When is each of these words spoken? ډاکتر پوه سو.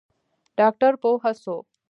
ډاکتر 0.57 0.93
پوه 1.01 1.31
سو. 1.43 1.55